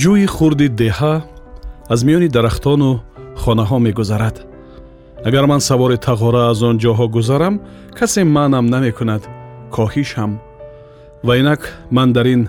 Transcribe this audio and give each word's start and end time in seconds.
ҷӯи 0.00 0.26
хурди 0.36 0.68
деҳа 0.82 1.14
аз 1.92 2.00
миёни 2.06 2.28
дарахтону 2.36 2.90
хонаҳо 3.42 3.78
мегузарад. 3.86 4.36
Агар 5.28 5.44
ман 5.52 5.60
савори 5.68 5.96
тағора 6.08 6.42
аз 6.52 6.62
он 6.68 6.76
ҷоҳо 6.84 7.06
гузарам 7.16 7.54
касе 7.98 8.20
маънам 8.36 8.66
намекунад 8.74 9.22
коҳишам 9.74 10.30
ва 11.26 11.32
инак 11.40 11.62
ман 11.96 12.08
дар 12.16 12.26
ин 12.34 12.42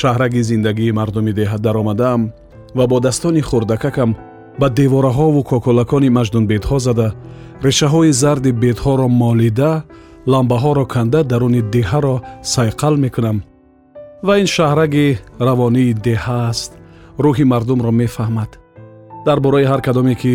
шаҳраги 0.00 0.42
зиндагии 0.50 0.96
мардуми 0.98 1.32
деҳа 1.40 1.58
даромадаам 1.66 2.22
ва 2.78 2.84
бо 2.90 2.96
daстони 3.06 3.42
хурдакакам 3.48 4.10
ба 4.60 4.66
девораҳову 4.78 5.40
кокулакони 5.50 6.14
маҷнунбедҳо 6.18 6.78
зада 6.86 7.08
решаҳои 7.66 8.12
зарди 8.22 8.50
бедҳоро 8.62 9.06
молида 9.22 9.72
ламбаҳоро 10.32 10.84
канда 10.94 11.20
даруни 11.32 11.62
деҳаро 11.76 12.16
сайқал 12.54 12.94
мекунам. 13.04 13.38
Ва 14.26 14.34
ин 14.42 14.48
шаҳраги 14.56 15.06
равонии 15.48 15.94
деҳа 16.08 16.38
аст 16.50 16.70
рӯҳи 17.18 17.44
мардумро 17.52 17.90
мефаҳмад 17.90 18.50
дар 19.26 19.38
бораи 19.40 19.64
ҳар 19.70 19.80
кадоме 19.86 20.14
ки 20.14 20.32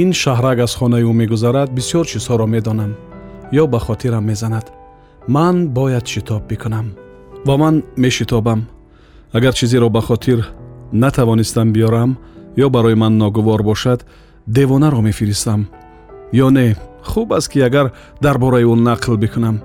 ин 0.00 0.12
шаҳрак 0.12 0.58
аз 0.66 0.72
хонаи 0.78 1.04
ӯ 1.10 1.12
мегузарад 1.20 1.68
бисьёр 1.76 2.04
чизҳоро 2.12 2.46
медонам 2.54 2.92
ё 3.62 3.64
ба 3.72 3.78
хотирам 3.86 4.24
мезанад 4.30 4.66
ман 5.28 5.56
бояд 5.68 6.06
шитоб 6.12 6.42
бикунам 6.50 6.86
ва 7.46 7.56
ман 7.56 7.82
мешитобам 7.96 8.60
агар 9.32 9.54
чизеро 9.54 9.88
ба 9.88 10.00
хотир 10.00 10.38
натавонистам 10.92 11.72
биёрам 11.72 12.10
ё 12.56 12.68
барои 12.70 12.94
ман 12.94 13.18
ногувор 13.18 13.62
бошад 13.62 14.06
девонаро 14.46 15.00
мефиристам 15.00 15.60
ё 16.32 16.48
не 16.50 16.76
хуб 17.02 17.32
аст 17.32 17.48
ки 17.52 17.58
агар 17.60 17.92
дар 18.20 18.38
бораи 18.38 18.64
ӯ 18.64 18.74
нақл 18.88 19.16
бикунам 19.16 19.56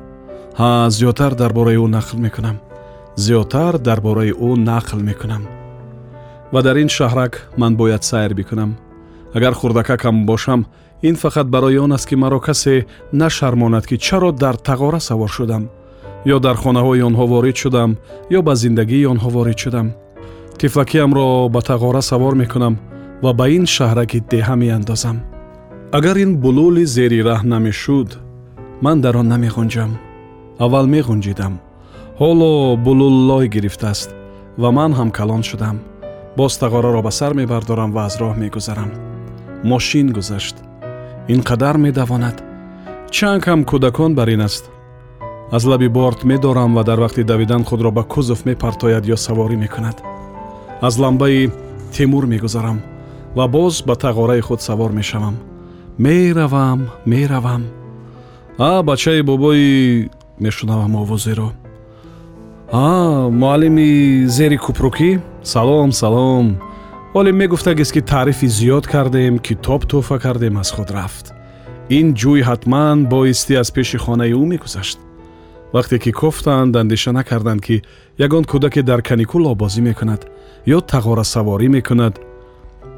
ҳа 0.59 0.90
зиёдтар 0.90 1.36
дар 1.36 1.52
бораи 1.53 1.78
ӯ 1.78 1.88
нақл 1.96 2.18
мекунам 2.26 2.58
зиёдтар 3.16 3.74
дар 3.88 4.00
бораи 4.02 4.31
ӯ 4.31 4.50
нақл 4.70 5.00
мекунам 5.09 5.59
ва 6.53 6.61
дар 6.61 6.75
ин 6.78 6.89
шаҳрак 6.89 7.33
ман 7.58 7.75
бояд 7.75 8.03
сайр 8.03 8.33
бикунам. 8.33 8.78
Агар 9.33 9.53
хурдакакам 9.53 10.25
бошам 10.25 10.66
ин 11.02 11.16
фақат 11.16 11.47
барои 11.50 11.78
он 11.78 11.94
аст 11.94 12.08
ки 12.09 12.16
маро 12.16 12.39
касе 12.39 12.86
нашармонад 13.11 13.86
ки 13.88 13.97
чаро 13.97 14.31
дар 14.31 14.56
тағора 14.56 15.00
савор 15.00 15.30
шудам 15.30 15.69
ё 16.25 16.39
дар 16.39 16.56
хонаҳои 16.56 17.02
онҳо 17.09 17.25
ворид 17.28 17.56
шудам 17.56 17.97
ё 18.38 18.41
ба 18.41 18.56
зиндагии 18.56 19.06
онҳо 19.14 19.30
ворид 19.30 19.58
шудам. 19.58 19.88
Тифлакиамро 20.59 21.50
ба 21.50 21.59
тағора 21.59 22.02
савор 22.02 22.33
мекунам 22.36 22.75
ва 23.23 23.34
ба 23.34 23.45
ин 23.50 23.66
шаҳраки 23.66 24.23
деҳа 24.31 24.56
меандозам. 24.56 25.17
Агар 25.91 26.17
ин 26.17 26.31
булули 26.38 26.86
зери 26.86 27.19
раҳ 27.30 27.41
намешуд 27.44 28.09
ман 28.81 29.02
дар 29.02 29.16
он 29.17 29.28
намеғунҷам 29.34 29.91
аввал 30.63 30.86
меғунҷидам 30.95 31.53
ҳоло 32.22 32.52
булул 32.86 33.16
лой 33.30 33.45
гирифтааст 33.56 34.09
ва 34.61 34.69
ман 34.78 34.91
ҳам 34.97 35.09
калон 35.17 35.44
шудам 35.50 35.78
боз 36.40 36.56
тағораро 36.56 37.02
ба 37.03 37.12
сар 37.12 37.34
мебардорам 37.36 37.91
ва 37.91 38.06
аз 38.08 38.16
роҳ 38.22 38.38
мегузарам. 38.40 38.91
Мошин 39.63 40.13
гузашт. 40.16 40.56
Ин 41.28 41.41
қадар 41.44 41.75
медавонад. 41.78 42.38
Чанд 43.12 43.44
кам 43.44 43.66
кӯдакон 43.66 44.16
бар 44.16 44.28
ин 44.36 44.41
аст. 44.41 44.69
Аз 45.52 45.63
лаби 45.66 45.90
борт 45.90 46.24
медорам 46.24 46.75
ва 46.75 46.84
дар 46.84 47.00
вақти 47.00 47.24
давидан 47.24 47.63
худро 47.66 47.91
ба 47.91 48.03
кузов 48.03 48.46
мепартояд 48.46 49.06
ё 49.06 49.18
саворӣ 49.25 49.58
мекунад. 49.58 49.97
Аз 50.81 50.97
ламбаи 50.97 51.52
темур 51.91 52.25
мегузарам 52.25 52.80
ва 53.36 53.47
боз 53.47 53.84
ба 53.88 53.96
тағораи 53.96 54.42
худ 54.42 54.62
савор 54.62 54.92
мешавам. 54.92 55.36
Меравам 55.97 56.80
меравам. 57.06 57.63
А 58.58 58.84
бачаи 58.84 59.22
бобои 59.22 60.09
мешунавам 60.40 60.96
овозеро 60.96 61.52
а 62.72 63.30
муаллими 63.30 64.28
зери 64.28 64.57
купрукӣ 64.57 65.22
салом 65.44 65.91
салом 65.91 66.62
олим 67.13 67.35
мегуфтагист 67.38 67.91
ки 67.94 68.02
таърифи 68.02 68.47
зиёд 68.47 68.85
кардем 68.88 69.40
китоб 69.40 69.85
тӯҳфа 69.85 70.19
кардем 70.19 70.57
аз 70.57 70.72
худ 70.72 70.91
рафт 70.91 71.34
ин 71.90 72.13
ҷӯй 72.13 72.41
ҳатман 72.50 73.07
боисти 73.07 73.53
аз 73.56 73.72
пеши 73.72 73.97
хонаи 73.97 74.34
ӯ 74.34 74.46
мегузашт 74.46 75.00
вақте 75.74 75.97
ки 76.03 76.12
кофтанд 76.12 76.75
андеша 76.75 77.12
накарданд 77.12 77.62
ки 77.62 77.81
ягон 78.19 78.44
кӯдаке 78.44 78.81
дар 78.84 79.01
каникул 79.01 79.44
обозӣ 79.53 79.81
мекунад 79.81 80.22
ё 80.68 80.80
тағорасаворӣ 80.91 81.68
мекунад 81.78 82.19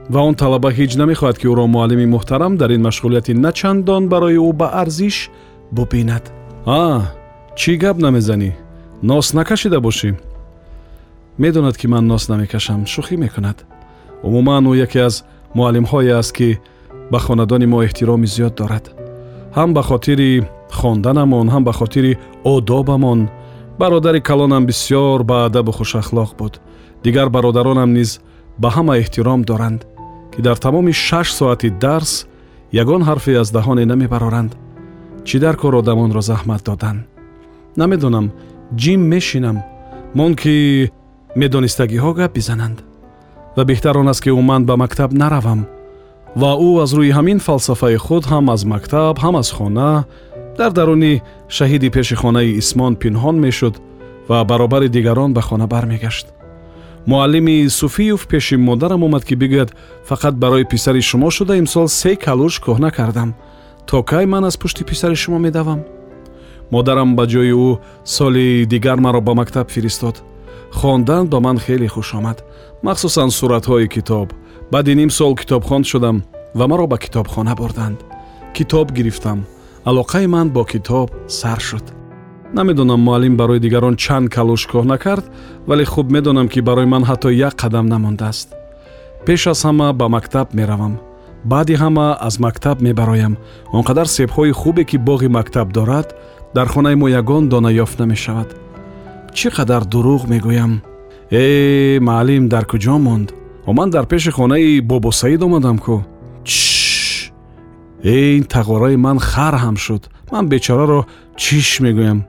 ва 0.09 0.19
он 0.19 0.35
талаба 0.35 0.69
ҳеҷ 0.77 0.91
намехоҳад 1.01 1.37
ки 1.39 1.47
ӯро 1.47 1.65
муаллими 1.67 2.05
муҳтарам 2.15 2.57
дар 2.57 2.69
ин 2.75 2.81
машғулияти 2.87 3.31
начандон 3.47 4.03
барои 4.09 4.37
ӯ 4.37 4.53
ба 4.53 4.67
арзиш 4.81 5.29
бубинад 5.71 6.23
а 6.65 6.81
чӣ 7.59 7.73
гап 7.83 7.97
намезанӣ 8.05 8.51
нос 9.03 9.33
накашида 9.33 9.79
бошӣ. 9.79 10.15
Медонад 11.37 11.77
ки 11.77 11.87
ман 11.87 12.07
нос 12.07 12.29
намекашам 12.29 12.85
шӯхӣ 12.85 13.15
мекунад. 13.17 13.57
Умуман 14.23 14.65
ӯ 14.71 14.73
яке 14.85 14.99
аз 15.07 15.15
муаллимҳое 15.55 16.13
аст 16.19 16.31
ки 16.37 16.59
ба 17.11 17.19
хонадони 17.19 17.65
мо 17.65 17.77
эҳтироми 17.87 18.27
зиёд 18.35 18.53
дорад. 18.59 18.85
Ҳам 19.57 19.69
ба 19.73 19.81
хотири 19.89 20.45
хонданамон 20.79 21.47
ҳам 21.53 21.63
ба 21.63 21.73
хотири 21.79 22.17
одобамон. 22.43 23.29
Бародари 23.79 24.21
калонам 24.21 24.65
бисьёр 24.69 25.23
баадабу 25.23 25.71
хушахлоқ 25.77 26.31
буд. 26.39 26.53
Дигар 27.03 27.29
бародаронам 27.29 27.93
низ 27.93 28.19
ба 28.61 28.69
ҳама 28.75 28.93
эҳтиром 29.01 29.41
доранд 29.49 29.81
ки 30.31 30.41
дар 30.41 30.57
тамоми 30.65 30.93
шаш 30.93 31.27
соати 31.33 31.69
дарс 31.69 32.13
ягон 32.71 33.01
ҳарфе 33.09 33.33
аз 33.41 33.49
даҳоне 33.57 33.85
намебароранд. 33.91 34.51
Чӣ 35.27 35.39
дар 35.39 35.55
кор 35.61 35.73
одамонро 35.81 36.21
заҳмат 36.31 36.63
доданд 36.69 37.01
намедонам 37.75 38.31
ҷим 38.75 39.01
мешинам 39.13 39.57
мон 40.15 40.35
ки 40.35 40.89
медонистагиҳо 41.35 42.13
гап 42.13 42.33
бизананд. 42.33 42.83
Ва 43.57 43.63
беҳтар 43.65 43.97
он 43.97 44.07
аст 44.07 44.21
ки 44.23 44.29
уман 44.29 44.65
ба 44.65 44.75
мактаб 44.77 45.11
наравам 45.13 45.67
ва 46.35 46.51
ӯ 46.67 46.83
аз 46.83 46.91
рӯи 46.97 47.11
ҳамин 47.17 47.39
фалсафаи 47.39 47.97
худ 48.05 48.23
ҳам 48.31 48.45
аз 48.53 48.61
мактаб 48.63 49.15
ҳам 49.23 49.35
аз 49.41 49.51
хона 49.51 50.05
дар 50.57 50.71
даруни 50.71 51.21
шаҳиди 51.55 51.89
пеши 51.95 52.15
хонаи 52.15 52.57
исмон 52.61 52.93
пинҳон 53.01 53.35
мешуд 53.45 53.75
ва 54.29 54.43
баробари 54.49 54.89
дигарон 54.89 55.33
ба 55.33 55.41
хона 55.41 55.67
бармегашт. 55.67 56.27
Муаллими 57.05 57.67
суфиев 57.69 58.27
пеши 58.27 58.55
модарам 58.57 59.03
омад 59.03 59.23
ки 59.25 59.35
бигӯяд 59.35 59.69
фақат 60.09 60.35
барои 60.43 60.65
писари 60.65 61.01
шумо 61.01 61.29
шуда 61.31 61.57
имсол 61.57 61.87
се 61.87 62.15
калуш 62.15 62.61
кӯҳна 62.65 62.91
кардам. 62.91 63.33
То 63.87 64.03
кай 64.03 64.25
ман 64.25 64.43
аз 64.45 64.57
пушти 64.57 64.83
писари 64.83 65.15
шумо 65.15 65.39
медавам 65.39 65.79
модарам 66.71 67.15
ба 67.17 67.23
ҷои 67.31 67.53
ӯ 67.67 67.79
соли 68.15 68.65
дигар 68.65 68.99
маро 69.05 69.21
ба 69.21 69.33
мактаб 69.33 69.67
фиристод. 69.71 70.15
Хондан 70.79 71.27
ба 71.27 71.39
ман 71.39 71.57
хеле 71.65 71.87
хуш 71.87 72.13
омад. 72.13 72.37
Махсусан 72.83 73.29
суратҳои 73.37 73.87
китоб. 73.95 74.27
Баъди 74.71 74.95
ним 74.95 75.09
сол 75.09 75.35
китобхон 75.35 75.83
шудам 75.83 76.17
ва 76.55 76.67
маро 76.67 76.87
ба 76.87 76.97
китобхона 76.97 77.55
бурданд. 77.55 77.99
Китоб 78.55 78.91
гирифтам. 78.91 79.39
Алоқаи 79.85 80.27
ман 80.27 80.49
бо 80.49 80.63
китоб 80.65 81.09
сар 81.27 81.59
шуд. 81.59 81.83
Намедонам 82.53 83.01
муаллим 83.01 83.35
барои 83.37 83.59
дигарон 83.59 83.95
чанд 83.95 84.29
калош 84.29 84.67
коҳна 84.67 84.97
кард 84.97 85.25
вале 85.67 85.85
хуб 85.85 86.11
медонам 86.11 86.47
ки 86.47 86.59
барои 86.61 86.85
ман 86.85 87.03
ҳатто 87.03 87.29
як 87.47 87.55
қадам 87.61 87.85
намондааст. 87.93 88.47
Пеш 89.25 89.47
аз 89.47 89.63
ҳама 89.65 89.93
ба 89.93 90.07
мактаб 90.09 90.53
меравам. 90.53 90.99
Баъди 91.45 91.75
ҳама 91.75 92.17
аз 92.27 92.39
мактаб 92.39 92.81
мебароям. 92.81 93.37
Он 93.71 93.83
қадар 93.83 94.05
себҳои 94.05 94.51
хубе 94.51 94.83
ки 94.83 94.97
боғи 94.97 95.27
мактаб 95.27 95.73
дорад 95.73 96.15
дар 96.55 96.67
хонаи 96.67 96.95
мо 96.95 97.07
ягон 97.07 97.49
дона 97.49 97.71
ёфт 97.83 97.99
намешавад 97.99 98.49
чӣ 99.33 99.47
қадар 99.55 99.83
дурӯғ 99.91 100.21
мегӯям 100.31 100.73
э 101.31 101.99
маълим 102.01 102.49
дар 102.49 102.65
куҷо 102.65 102.97
монд 102.97 103.33
о 103.65 103.73
ман 103.73 103.89
дар 103.89 104.05
пеши 104.05 104.31
хонаи 104.31 104.81
бобо 104.81 105.11
саид 105.11 105.41
омадам 105.43 105.77
ку 105.77 106.03
ч 106.43 107.31
э 108.03 108.37
ин 108.37 108.43
тағораи 108.43 108.95
ман 108.97 109.17
хар 109.19 109.55
ҳам 109.63 109.77
шуд 109.77 110.03
ман 110.31 110.49
бечораро 110.49 111.05
чиш 111.37 111.79
мегӯям 111.85 112.19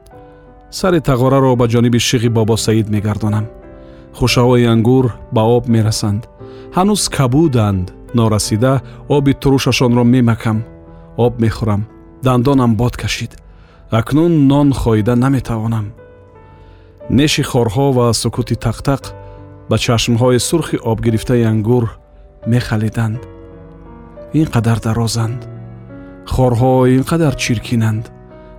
сари 0.71 1.01
тағораро 1.09 1.57
ба 1.57 1.67
ҷониби 1.73 1.99
шиғи 2.09 2.29
бобо 2.29 2.57
саид 2.57 2.89
мегардонам 2.95 3.47
хушаҳои 4.19 4.67
ангур 4.75 5.05
ба 5.35 5.43
об 5.57 5.65
мерасанд 5.75 6.23
ҳанӯз 6.77 7.03
кабуданд 7.17 7.87
норасида 8.15 8.83
оби 9.09 9.33
турушашонро 9.43 10.05
мемакам 10.05 10.59
об 11.17 11.35
мехӯрам 11.43 11.83
дандонам 12.23 12.77
бод 12.77 12.97
кашид 12.97 13.33
акнун 13.93 14.47
нон 14.47 14.73
хоида 14.73 15.17
наметавонам. 15.17 15.93
Неши 17.11 17.43
хорҳо 17.43 17.87
ва 17.93 18.13
сукути 18.15 18.55
тақтақ 18.67 19.03
ба 19.69 19.77
чашмҳои 19.85 20.39
сурхи 20.49 20.77
обгирифтаи 20.93 21.43
ангур 21.53 21.85
мехалиданд. 22.47 23.21
Ин 24.33 24.47
қадар 24.55 24.79
дарозанд. 24.87 25.41
Хорҳо 26.35 26.73
ин 26.97 27.03
қадар 27.11 27.35
чиркинанд. 27.37 28.05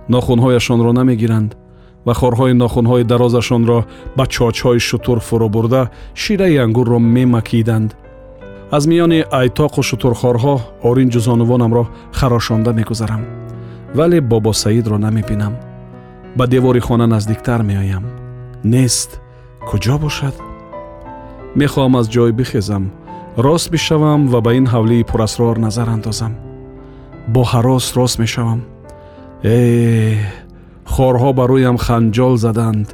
Нохунҳояшонро 0.08 0.92
намегиранд 0.92 1.50
ва 2.06 2.14
хорҳои 2.20 2.54
нохунҳои 2.62 3.04
дарозашонро 3.12 3.78
ба 4.16 4.24
чочҳои 4.34 4.80
шутур 4.88 5.18
фурӯ 5.26 5.48
бурда 5.54 5.82
шираи 6.14 6.56
ангурро 6.64 6.98
мемакиданд. 6.98 7.90
Аз 8.76 8.82
миёни 8.90 9.20
айтоқу 9.40 9.80
шутурхорҳо 9.88 10.54
оринҷу 10.88 11.20
зонувонамро 11.26 11.84
харошонда 12.18 12.72
мегузарам 12.80 13.43
вале 13.94 14.20
бобо 14.20 14.52
саидро 14.52 14.98
намебинам 14.98 15.54
ба 16.36 16.46
девори 16.46 16.80
хона 16.80 17.06
наздиктар 17.06 17.62
меоям. 17.62 18.04
Нест 18.64 19.20
куҷо 19.68 19.98
бошад? 19.98 20.34
Мехоҳам 21.56 21.94
аз 22.00 22.06
ҷой 22.14 22.32
бихезам. 22.32 22.84
Рост 23.38 23.70
бишавам 23.70 24.28
ва 24.32 24.40
ба 24.40 24.54
ин 24.54 24.66
ҳавлии 24.66 25.04
пурасрор 25.10 25.56
назар 25.56 25.88
андозам. 25.88 26.32
Бо 27.28 27.42
ҳарос 27.52 27.86
рост 27.96 28.18
мешавам. 28.18 28.60
Э 29.42 30.16
хорҳо 30.94 31.30
ба 31.38 31.44
рӯям 31.52 31.76
ханҷол 31.86 32.34
заданд. 32.44 32.88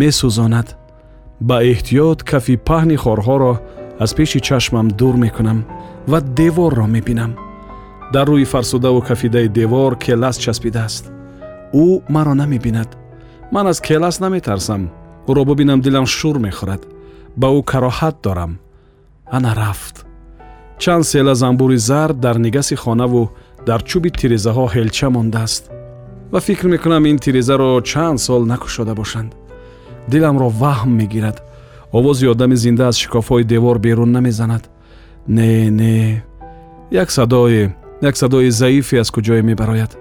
Месӯзонад. 0.00 0.68
Ба 1.48 1.56
эҳтиёт 1.72 2.18
кафи 2.30 2.54
паҳни 2.68 2.96
хорҳоро 3.04 3.54
аз 4.04 4.10
пеши 4.16 4.40
чашмам 4.48 4.88
дур 4.98 5.14
мекунам 5.24 5.58
ва 6.10 6.18
деворро 6.20 6.86
мебинам 6.94 7.32
дар 8.13 8.27
рӯи 8.27 8.45
фарсудаву 8.45 9.01
кафидаи 9.01 9.47
девор 9.47 9.91
келас 10.03 10.37
часпидааст 10.43 11.05
ӯ 11.73 11.85
маро 12.09 12.33
намебинад 12.41 12.89
ман 13.51 13.67
аз 13.67 13.79
келас 13.87 14.19
наметарсам 14.19 14.81
ӯро 15.29 15.43
бубинам 15.45 15.79
дилам 15.81 16.05
шур 16.05 16.37
мехӯрад 16.45 16.81
ба 17.37 17.47
ӯ 17.57 17.61
кароҳат 17.71 18.15
дорам 18.23 18.51
ана 19.35 19.51
рафт 19.61 19.95
чанд 20.77 21.05
села 21.05 21.35
замбури 21.35 21.77
зард 21.77 22.19
дар 22.19 22.37
нигаси 22.45 22.75
хонаву 22.75 23.23
дар 23.67 23.81
чӯби 23.89 24.09
тирезаҳо 24.19 24.65
ҳелча 24.75 25.07
мондааст 25.15 25.63
ва 26.31 26.39
фикр 26.47 26.67
мекунам 26.73 27.03
ин 27.11 27.17
тирезаро 27.17 27.81
чанд 27.91 28.19
сол 28.19 28.41
накушода 28.51 28.93
бошанд 29.01 29.31
диламро 30.11 30.47
ваҳм 30.61 30.91
мегирад 31.01 31.37
овози 31.97 32.25
одами 32.33 32.55
зинда 32.55 32.87
аз 32.87 32.95
шикофҳои 33.03 33.43
девор 33.43 33.77
берун 33.79 34.11
намезанад 34.11 34.63
не 35.27 35.69
не 35.79 36.23
як 36.91 37.09
садое 37.11 37.75
як 38.02 38.16
садои 38.16 38.50
заифе 38.50 38.96
аз 38.98 39.10
куҷое 39.10 39.42
мебарояд 39.42 39.98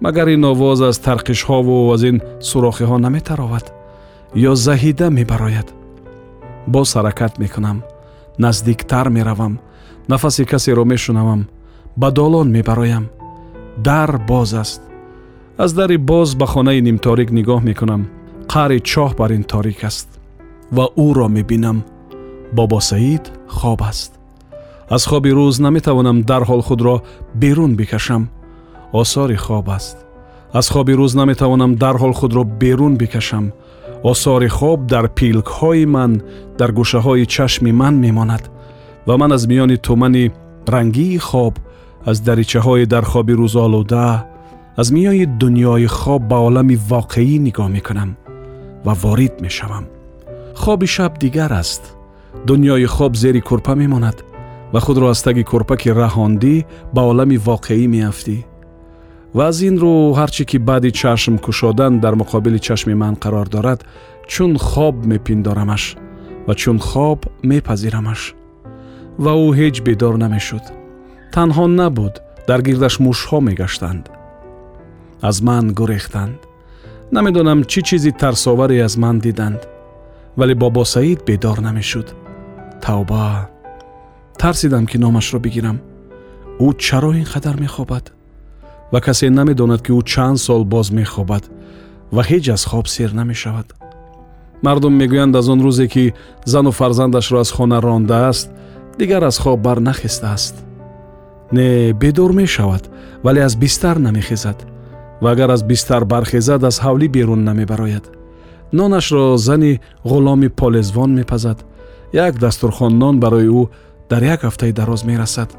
магар 0.00 0.28
ин 0.28 0.44
овоз 0.44 0.80
аз 0.80 0.96
тарқишҳову 0.98 1.94
аз 1.94 2.02
ин 2.02 2.20
сурохиҳо 2.40 2.96
наметаровад 2.98 3.66
ё 4.50 4.52
заҳида 4.54 5.10
мебарояд 5.10 5.68
боз 6.66 6.88
ҳаракат 6.96 7.38
мекунам 7.38 7.78
наздиктар 8.38 9.08
меравам 9.08 9.58
нафаси 10.08 10.44
касеро 10.44 10.84
мешунавам 10.84 11.46
ба 11.96 12.10
долон 12.10 12.48
мебароям 12.56 13.04
дар 13.78 14.10
боз 14.28 14.54
аст 14.54 14.82
аз 15.58 15.72
дари 15.72 15.96
боз 15.96 16.34
ба 16.34 16.46
хонаи 16.46 16.80
нимторик 16.82 17.30
нигоҳ 17.38 17.60
мекунам 17.70 18.02
қаъри 18.52 18.78
чоҳ 18.90 19.10
бар 19.18 19.30
ин 19.30 19.44
торик 19.52 19.84
аст 19.84 20.08
ва 20.76 20.84
ӯро 21.06 21.28
мебинам 21.28 21.78
бобо 22.52 22.80
саид 22.80 23.24
хоб 23.48 23.82
аст 23.82 24.17
аз 24.90 25.06
хоби 25.06 25.30
рӯз 25.30 25.60
наметавонам 25.60 26.22
дарҳол 26.22 26.62
худро 26.62 27.02
берун 27.34 27.72
бикашам 27.76 28.22
осори 28.92 29.36
хоб 29.36 29.68
аст 29.70 29.96
аз 30.52 30.66
хоби 30.70 30.92
рӯз 30.92 31.12
наметавонам 31.20 31.72
дарҳол 31.74 32.12
худро 32.12 32.44
берун 32.44 32.96
бикашам 32.96 33.52
осори 34.02 34.48
хоб 34.48 34.86
дар 34.86 35.06
пилкҳои 35.18 35.86
ман 35.86 36.12
дар 36.58 36.70
гӯшаҳои 36.78 37.26
чашми 37.34 37.72
ман 37.72 37.94
мемонад 38.04 38.50
ва 39.06 39.16
ман 39.20 39.32
аз 39.32 39.46
миёни 39.46 39.76
тумани 39.76 40.24
рангии 40.68 41.18
хоб 41.18 41.54
аз 42.10 42.20
даричаҳои 42.20 42.86
дар 42.86 43.04
хоби 43.04 43.32
рӯзолуда 43.32 44.24
аз 44.80 44.88
миёни 44.96 45.26
дунёи 45.40 45.86
хоб 45.86 46.22
ба 46.30 46.36
олами 46.48 46.76
воқеӣ 46.90 47.36
нигоҳ 47.46 47.68
мекунам 47.76 48.10
ва 48.84 48.92
ворид 49.02 49.34
мешавам 49.44 49.84
хоби 50.62 50.86
шаб 50.86 51.12
дигар 51.18 51.52
аст 51.52 51.82
дунёи 52.46 52.86
хоб 52.86 53.12
зери 53.16 53.40
курпа 53.40 53.74
мемонад 53.74 54.16
ва 54.72 54.80
худро 54.80 55.06
аз 55.08 55.22
таги 55.22 55.44
курпа 55.44 55.76
ки 55.76 55.90
раҳондӣ 56.00 56.54
ба 56.94 57.02
олами 57.10 57.38
воқеӣ 57.48 57.86
меафтӣ. 57.94 58.38
Ва 59.36 59.44
аз 59.50 59.58
ин 59.68 59.76
рӯ 59.82 59.94
ҳарче 60.18 60.44
ки 60.50 60.58
баъди 60.68 60.90
чашм 61.00 61.34
кушодан 61.44 61.92
дар 62.04 62.14
муқобили 62.20 62.58
чашми 62.66 62.94
ман 63.02 63.14
қарор 63.22 63.48
дорад 63.54 63.80
чун 64.32 64.52
хоб 64.68 64.94
мепиндорамаш 65.10 65.84
ва 66.46 66.54
чун 66.60 66.78
хоб 66.88 67.18
мепазирамаш. 67.48 68.20
Ва 69.24 69.32
ӯ 69.46 69.48
ҳеҷ 69.58 69.76
бедор 69.86 70.14
намешуд. 70.24 70.64
Танҳо 71.34 71.66
набуд 71.80 72.14
дар 72.48 72.60
гирдаш 72.66 72.94
мушҳо 73.06 73.38
мегаштанд. 73.48 74.04
Аз 75.28 75.36
ман 75.46 75.64
гурехтанд. 75.78 76.38
Намедонам 77.14 77.60
чӣ 77.70 77.80
чизи 77.88 78.12
тарсоваре 78.20 78.78
аз 78.86 78.94
ман 79.02 79.16
диданд 79.18 79.60
вале 80.38 80.54
бобо 80.54 80.84
саид 80.84 81.20
бедор 81.28 81.58
намешуд. 81.66 82.08
Тавба 82.82 83.48
тарсидам 84.38 84.86
ки 84.86 84.98
номашро 84.98 85.38
бигирам. 85.38 85.78
Ӯ 86.60 86.76
чаро 86.78 87.12
ин 87.12 87.24
қадар 87.24 87.60
мехобад? 87.60 88.12
Ва 88.92 89.00
касе 89.00 89.30
намедонад 89.30 89.82
ки 89.82 89.92
ӯ 89.92 90.02
чанд 90.04 90.38
сол 90.38 90.64
боз 90.64 90.90
мехобад 90.90 91.44
ва 92.12 92.22
ҳеҷ 92.22 92.52
аз 92.52 92.64
хоб 92.64 92.86
сер 92.88 93.10
намешавад? 93.10 93.74
Мардум 94.62 94.94
мегӯянд 95.00 95.36
аз 95.36 95.48
он 95.48 95.60
рӯзе 95.66 95.86
ки 95.88 96.14
зану 96.44 96.70
фарзандашро 96.70 97.38
аз 97.40 97.50
хона 97.50 97.82
рондааст 97.82 98.50
дигар 98.98 99.22
аз 99.22 99.38
хоб 99.38 99.60
барнахестааст 99.60 100.64
не 101.52 101.92
бедор 101.92 102.30
мешавад 102.32 102.90
вале 103.24 103.40
аз 103.40 103.56
бистар 103.56 103.96
намехезад 103.96 104.66
ва 105.22 105.32
агар 105.32 105.50
аз 105.50 105.62
бистар 105.62 106.04
бархезад 106.04 106.64
аз 106.64 106.80
ҳавлӣ 106.80 107.08
берун 107.08 107.44
намебарояд. 107.44 108.10
Нонашро 108.72 109.36
зани 109.36 109.80
ғуломи 110.04 110.48
полезвон 110.48 111.14
мепазад. 111.14 111.64
Як 112.12 112.38
дастурхон 112.38 112.98
нон 112.98 113.20
барои 113.20 113.48
ӯ 113.48 113.68
дар 114.10 114.22
як 114.22 114.40
ҳафтаи 114.44 114.72
дароз 114.72 115.04
мерасад. 115.04 115.50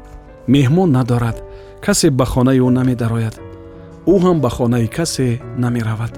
Меҳмон 0.48 0.90
надорад 0.90 1.42
касе 1.84 2.10
ба 2.10 2.24
хонаи 2.24 2.60
ӯ 2.66 2.70
намедарояд. 2.78 3.36
Ӯ 4.06 4.14
ҳам 4.24 4.40
ба 4.40 4.50
хонаи 4.56 4.88
касе 4.88 5.40
намеравад. 5.64 6.12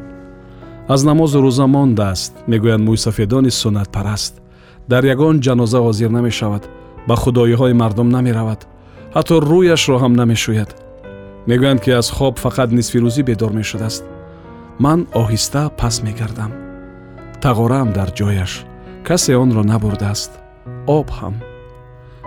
Аз 0.88 1.00
намозу 1.04 1.38
рӯза 1.46 1.66
мондааст 1.66 2.32
мегӯянд 2.50 2.86
мӯйсафедони 2.88 3.50
суннатпараст. 3.50 4.34
Дар 4.90 5.04
ягон 5.14 5.36
ҷаноза 5.44 5.78
ҳозир 5.86 6.10
намешавад 6.18 6.64
ба 7.08 7.14
худоиҳои 7.22 7.78
мардум 7.82 8.08
намеравад 8.16 8.60
ҳатто 9.14 9.34
рӯяшро 9.50 9.96
ҳам 10.02 10.12
намешӯяд. 10.20 10.70
Мегӯянд 11.48 11.80
ки 11.84 11.90
аз 12.00 12.08
хоб 12.16 12.34
фақат 12.44 12.68
нисфи 12.78 12.98
рӯзӣ 13.04 13.22
бедор 13.28 13.52
мешудааст. 13.60 14.04
Ман 14.84 15.00
оҳиста 15.22 15.62
пас 15.80 15.96
мегардам. 16.06 16.52
Тағораам 17.42 17.88
дар 17.96 18.08
ҷояш 18.18 18.52
касе 19.08 19.32
онро 19.42 19.62
набурдааст 19.72 20.30
об 20.98 21.08
ҳам 21.18 21.34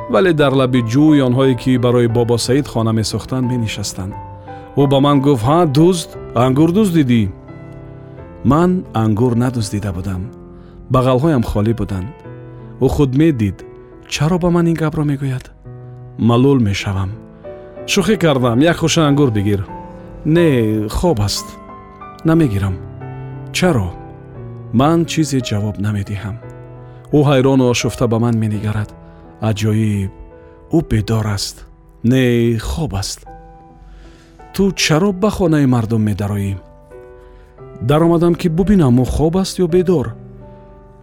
вале 0.10 0.34
дар 0.34 0.54
лаби 0.60 0.82
ҷӯй 0.94 1.20
онҳое 1.28 1.56
ки 1.62 1.72
барои 1.86 2.08
бобо 2.18 2.38
саид 2.38 2.68
хона 2.68 2.92
месохтанд 3.00 3.46
менишастанд. 3.52 4.14
Ӯ 4.82 4.84
ба 4.92 4.98
ман 5.06 5.18
гуфт 5.26 5.44
ҳа 5.50 5.60
дузд 5.78 6.10
ангур 6.46 6.70
дуздидӣ 6.78 7.24
ман 8.52 8.72
ангур 9.04 9.34
надуздида 9.44 9.92
будам. 9.98 10.22
Бағалҳоям 10.94 11.44
холӣ 11.52 11.74
буданд. 11.82 12.10
Ӯ 12.86 12.88
худ 12.96 13.12
медид 13.22 13.58
чаро 14.14 14.38
ба 14.44 14.50
ман 14.56 14.66
ин 14.72 14.78
гапро 14.82 15.04
мегӯяд? 15.12 15.46
Малул 16.28 16.60
мешавам. 16.68 17.12
Шӯхӣ 17.92 18.16
кардам 18.24 18.60
як 18.72 18.78
хуша 18.82 19.02
ангур 19.10 19.30
бигир. 19.38 19.62
Не 20.36 20.48
хоб 20.98 21.20
аст. 21.28 21.48
Намегирам 22.28 22.76
чаро? 23.58 23.90
Ман 24.80 25.00
чизе 25.12 25.40
ҷавоб 25.50 25.76
намедиҳам. 25.86 26.36
Ӯ 27.18 27.20
ҳайрону 27.30 27.66
ошуфта 27.74 28.06
ба 28.12 28.18
ман 28.20 28.36
менигарад 28.44 28.90
аҷоиб 29.50 30.12
ӯ 30.78 30.80
бедор 30.90 31.28
аст 31.38 31.56
не 32.12 32.58
хоб 32.70 32.92
аст 33.02 33.20
ту 34.54 34.64
чаро 34.84 35.12
ба 35.22 35.30
хонаи 35.38 35.66
мардум 35.74 36.02
медароӣ 36.10 36.54
даромадам 37.90 38.34
ки 38.40 38.48
бубинам 38.58 38.96
ӯ 39.04 39.06
хоб 39.16 39.34
аст 39.44 39.56
ё 39.64 39.68
бедор 39.76 40.08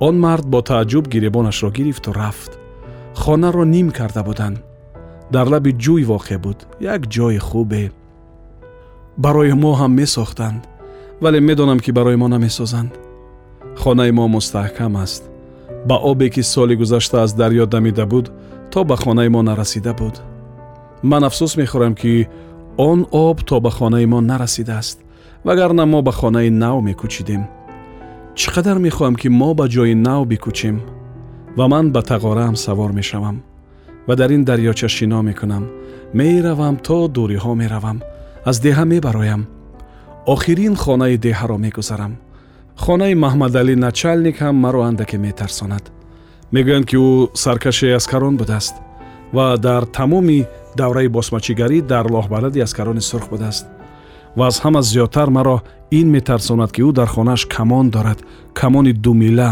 он 0.07 0.15
мард 0.25 0.45
бо 0.53 0.61
тааҷҷуб 0.69 1.05
гиребонашро 1.13 1.71
гирифту 1.77 2.11
рафт 2.21 2.53
хонаро 3.23 3.65
ним 3.75 3.89
карда 3.99 4.23
буданд 4.29 4.59
дар 5.35 5.47
лаби 5.53 5.73
ҷӯй 5.85 6.03
воқеъ 6.13 6.39
буд 6.45 6.59
як 6.95 7.03
ҷои 7.15 7.39
хубе 7.49 7.85
барои 9.25 9.53
мо 9.63 9.73
ҳам 9.81 9.93
месохтанд 10.01 10.61
вале 11.23 11.39
медонам 11.49 11.79
ки 11.85 11.91
барои 11.99 12.17
мо 12.23 12.29
намесозанд 12.29 12.93
хонаи 13.83 14.13
мо 14.19 14.25
мустаҳкам 14.37 14.95
аст 15.05 15.23
ба 15.87 15.97
обе 15.97 16.31
ки 16.31 16.43
соли 16.43 16.75
гузашта 16.75 17.23
аз 17.23 17.35
дарьё 17.35 17.67
дамида 17.67 18.07
буд 18.07 18.31
то 18.71 18.85
ба 18.85 18.97
хонаи 18.97 19.29
мо 19.29 19.43
нарасида 19.43 19.95
буд. 19.95 20.23
Ман 21.03 21.25
афсӯс 21.25 21.57
мехӯрам 21.57 21.95
ки 21.95 22.29
он 22.77 23.07
об 23.13 23.43
то 23.45 23.61
ба 23.61 23.71
хонаи 23.71 24.07
мо 24.07 24.21
нарасидааст 24.21 24.99
вагарна 25.45 25.87
мо 25.87 26.03
ба 26.03 26.13
хонаи 26.13 26.51
нав 26.51 26.83
мекӯчидем. 26.83 27.43
Чӣ 28.35 28.49
қадар 28.55 28.79
мехоҳам 28.79 29.15
ки 29.21 29.29
мо 29.29 29.55
ба 29.55 29.67
ҷои 29.69 29.95
нав 29.95 30.27
бикӯчем 30.27 30.77
ва 31.57 31.69
ман 31.69 31.93
ба 31.93 32.01
тағораам 32.01 32.57
савор 32.57 32.93
мешавам 32.93 33.43
ва 34.07 34.17
дар 34.17 34.31
ин 34.31 34.45
дарёча 34.45 34.89
шино 34.89 35.23
мекунам. 35.23 35.65
Меравам 36.15 36.77
то 36.77 37.09
дуриҳо 37.09 37.55
меравам 37.55 37.99
аз 38.45 38.57
деҳа 38.61 38.85
мебароям. 38.85 39.43
Охирин 40.27 40.75
хонаи 40.77 41.17
деҳаро 41.19 41.57
мегузарам 41.59 42.13
хонаи 42.85 43.15
маҳмадалӣ 43.25 43.75
начальник 43.87 44.37
ҳам 44.43 44.57
маро 44.65 44.81
андаке 44.91 45.17
метарсонад. 45.27 45.85
Мегӯянд 46.55 46.87
ки 46.91 46.97
ӯ 47.09 47.11
саркаши 47.43 47.89
аскарон 47.99 48.35
будааст 48.41 48.75
ва 49.37 49.47
дар 49.67 49.83
тамоми 49.99 50.41
давраи 50.81 51.09
босмачигарӣ 51.17 51.79
дар 51.93 52.05
лоҳбалади 52.15 52.65
аскарони 52.67 53.03
сурх 53.11 53.27
будааст. 53.33 53.65
Ва 54.39 54.45
аз 54.51 54.57
ҳама 54.65 54.81
зиёдтар 54.91 55.29
маро 55.37 55.57
ин 55.99 56.07
метарсонад 56.17 56.71
ки 56.75 56.81
ӯ 56.89 56.91
дар 56.99 57.09
хонааш 57.15 57.43
камон 57.55 57.87
дорад 57.95 58.19
камони 58.61 58.93
думила 59.05 59.51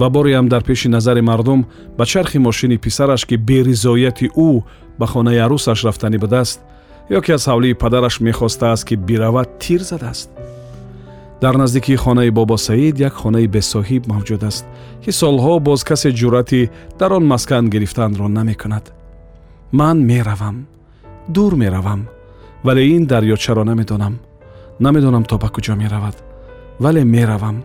ва 0.00 0.08
бореам 0.10 0.48
дар 0.48 0.62
пеши 0.68 0.88
назари 0.88 1.22
мардум 1.30 1.60
ба 1.98 2.04
чархи 2.06 2.38
мошини 2.38 2.76
писараш 2.84 3.22
ки 3.28 3.36
беризояти 3.48 4.26
ӯ 4.48 4.62
ба 4.98 5.06
хонаи 5.12 5.38
арӯсаш 5.46 5.78
рафтанӣ 5.86 6.18
будааст 6.24 6.58
ё 7.16 7.20
ки 7.24 7.30
аз 7.36 7.44
ҳавлии 7.50 7.78
падараш 7.82 8.14
мехостааст 8.20 8.84
ки 8.88 8.94
биравад 9.08 9.48
тир 9.62 9.80
задааст 9.92 10.30
дар 11.40 11.54
наздикии 11.56 11.96
хонаи 11.96 12.30
бобо 12.30 12.56
саид 12.56 12.98
як 12.98 13.12
хонаи 13.12 13.46
бесоҳиб 13.46 14.02
мавҷуд 14.12 14.42
аст 14.44 14.64
ки 15.02 15.10
солҳо 15.20 15.60
боз 15.60 15.84
касе 15.84 16.10
ҷуръати 16.12 16.70
дар 16.98 17.12
он 17.12 17.24
маскан 17.26 17.70
гирифтанро 17.70 18.28
намекунад. 18.28 18.92
Ман 19.72 19.96
меравам 20.10 20.66
дур 21.28 21.52
меравам 21.54 22.00
вале 22.64 22.82
ин 22.96 23.06
дарёчаро 23.06 23.64
намедонам. 23.64 24.14
Намедонам 24.80 25.24
то 25.24 25.38
ба 25.38 25.48
куҷо 25.48 25.74
меравад. 25.76 26.16
Вале 26.80 27.04
меравам 27.04 27.56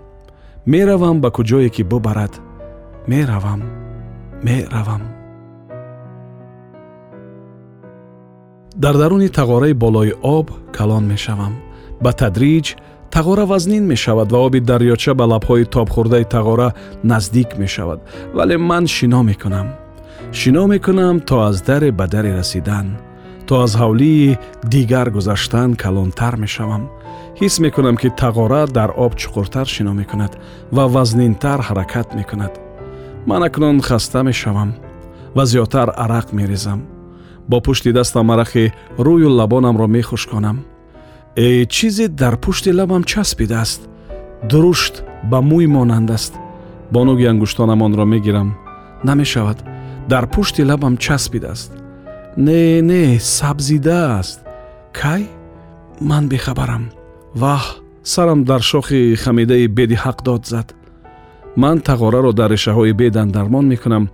меравам 0.66 1.22
ба 1.22 1.30
куҷое 1.32 1.70
ки 1.70 1.84
бубарад 1.84 2.34
меравам 3.08 3.62
меравам 4.44 5.02
дар 8.76 8.96
даруни 8.98 9.28
тағораи 9.28 9.74
болои 9.74 10.14
об 10.24 10.52
калон 10.72 11.08
мешавам. 11.08 11.54
Ба 12.02 12.12
тадриҷ 12.14 12.78
тағора 13.12 13.46
вазнин 13.46 13.88
мешавад 13.88 14.32
ва 14.32 14.40
оби 14.48 14.60
дарёча 14.60 15.14
ба 15.14 15.26
лабҳои 15.26 15.66
тобхӯрдаи 15.66 16.26
тағора 16.26 16.74
наздик 17.04 17.58
мешавад. 17.58 18.00
Вале 18.34 18.58
ман 18.58 18.88
шино 18.88 19.24
мекунам. 19.24 19.68
Шино 20.32 20.68
мекунам 20.68 21.20
то 21.20 21.42
аз 21.42 21.62
даре 21.62 21.92
ба 21.92 22.08
даре 22.08 22.38
расидан 22.38 22.98
то 23.48 23.62
аз 23.64 23.76
ҳавлии 23.76 24.38
дигар 24.64 25.10
гузаштан 25.10 25.76
калонтар 25.76 26.36
мешавам. 26.36 26.84
Ҳис 27.40 27.60
мекунам 27.60 27.98
ки 27.98 28.10
тағора 28.22 28.68
дар 28.68 28.90
об 28.98 29.14
чуқуртар 29.16 29.66
шино 29.66 29.94
мекунад 29.94 30.38
ва 30.72 30.88
вазнинтар 30.88 31.60
ҳаракат 31.68 32.16
мекунад. 32.16 32.54
Ман 33.26 33.44
акнун 33.44 33.82
хаста 33.82 34.24
мешавам 34.24 34.74
ва 35.36 35.44
зиёдтар 35.46 35.90
арақ 36.04 36.28
мерезам. 36.32 36.80
Бо 37.48 37.62
пушти 37.62 37.92
дастам 37.92 38.32
арақи 38.32 38.74
рӯю 38.98 39.30
лабонамро 39.40 39.88
мехушконам 39.88 40.58
э 41.36 41.66
чизе 41.66 42.08
дар 42.08 42.38
пушти 42.38 42.72
лабам 42.72 43.04
часпидааст. 43.04 43.82
Дурушт 44.50 45.04
ба 45.24 45.40
мӯй 45.42 45.68
монанд 45.68 46.12
аст 46.12 46.34
бо 46.92 47.04
нуги 47.06 47.26
ангуштонамонро 47.26 48.06
мегирам. 48.06 48.58
Намешавад. 49.04 49.64
Дар 50.08 50.28
пушти 50.28 50.62
лабам 50.64 50.98
часпидааст. 50.98 51.72
Не 52.36 52.82
не 52.82 53.20
сабзидааст. 53.20 54.40
Кай? 54.94 55.28
Ман 56.00 56.28
бехабарам. 56.30 56.92
Ваҳ 57.36 57.64
сарам 58.04 58.44
дар 58.44 58.62
шохи 58.62 59.16
хамидаи 59.16 59.68
беди 59.68 59.96
ҳақ 59.96 60.24
дод 60.24 60.48
зад. 60.48 60.74
Ман 61.56 61.80
тағораро 61.80 62.34
дар 62.34 62.52
решаҳои 62.52 62.94
бедан 62.94 63.32
дармон 63.32 63.66
мекунам. 63.68 64.10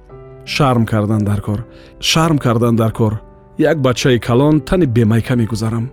Шарм 0.45 0.85
кардан 0.85 1.23
дар 1.23 1.41
кор. 1.41 1.65
Шарм 1.99 2.37
кардан 2.37 2.75
дар 2.75 2.91
кор. 2.91 3.21
Як 3.57 3.81
бачаи 3.81 4.19
калон 4.19 4.59
тани 4.61 4.85
бемайка 4.85 5.35
мегузарам 5.35 5.89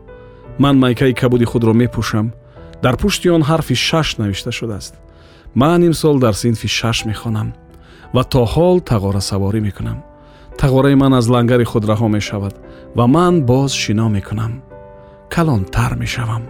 ман 0.59 0.79
майкаи 0.79 1.13
кабуди 1.13 1.45
худро 1.45 1.73
мепӯшам 1.73 2.33
дар 2.83 2.97
пушти 2.97 3.29
он 3.29 3.43
ҳарфи 3.43 3.75
шаш 3.75 4.17
навишта 4.19 4.53
шудааст 4.53 4.95
ман 5.55 5.87
имсол 5.87 6.19
дар 6.19 6.35
синфи 6.35 6.69
шаш 6.69 7.05
мехонам 7.05 7.55
ва 8.15 8.23
то 8.25 8.45
ҳол 8.45 8.81
тағорасаворӣ 8.91 9.61
мекунам 9.61 9.99
тағораи 10.61 10.95
ман 10.95 11.13
аз 11.15 11.27
лангари 11.29 11.65
худ 11.65 11.85
раҳо 11.85 12.09
мешавад 12.09 12.55
ва 12.97 13.07
ман 13.07 13.35
боз 13.43 13.73
шино 13.73 14.09
мекунам 14.09 14.53
калонтар 15.35 15.93
мешавам 15.97 16.43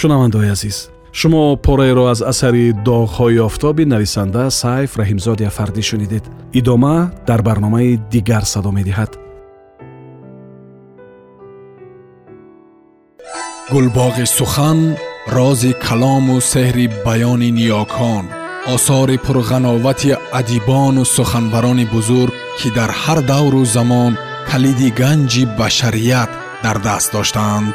шунавандаои 0.00 0.50
азиз 0.56 0.76
шумо 1.18 1.56
пораеро 1.66 2.04
аз 2.12 2.20
асари 2.32 2.74
доғҳои 2.88 3.38
офтоби 3.48 3.84
нависанда 3.92 4.50
сайф 4.50 4.90
раҳимзоди 5.00 5.44
афардӣ 5.50 5.82
шунидед 5.90 6.24
идома 6.58 6.96
дар 7.28 7.40
барномаи 7.48 8.00
дигар 8.12 8.44
садо 8.52 8.70
медиҳад 8.78 9.12
гулбоғи 13.72 14.26
сухан 14.38 14.78
рози 15.36 15.72
калому 15.86 16.36
сеҳри 16.52 16.86
баёни 17.06 17.50
ниёкон 17.58 18.24
осори 18.74 19.16
пурғановати 19.26 20.10
адибону 20.38 21.04
суханбарони 21.16 21.86
бузург 21.94 22.34
ки 22.58 22.68
дар 22.78 22.90
ҳар 23.02 23.18
давру 23.32 23.62
замон 23.76 24.12
калиди 24.50 24.88
ганҷи 25.00 25.42
башарият 25.58 26.30
дар 26.64 26.76
даст 26.86 27.08
доштаанд 27.16 27.74